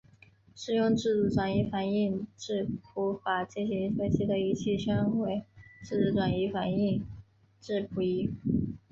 [0.55, 5.43] 使用质子转移反应质谱法进行分析的仪器称为
[5.83, 7.05] 质子转移反应
[7.59, 8.31] 质谱仪。